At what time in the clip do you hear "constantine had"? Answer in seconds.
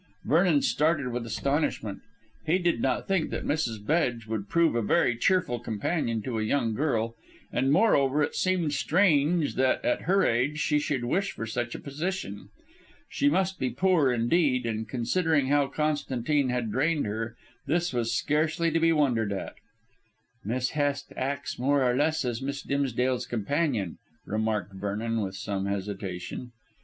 15.67-16.71